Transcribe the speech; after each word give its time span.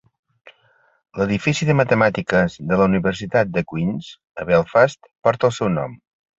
L'edifici 1.21 1.67
de 1.71 1.75
Matemàtiques 1.81 2.57
de 2.73 2.81
la 2.81 2.89
universitat 2.93 3.53
de 3.59 3.65
Queens, 3.75 4.11
a 4.43 4.51
Belfast, 4.53 5.15
porta 5.29 5.53
el 5.53 5.59
seu 5.63 5.75
nom. 5.81 5.99